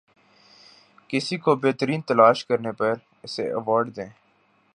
کسی 1.09 1.37
کو 1.37 1.55
بہترین 1.55 2.01
تلاش 2.01 2.45
کرنے 2.45 2.71
پر 2.71 2.93
اسے 3.23 3.43
ایوارڈ 3.45 3.95
دیں 3.95 4.09